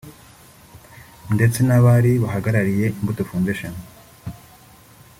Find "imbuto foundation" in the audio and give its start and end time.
2.99-3.73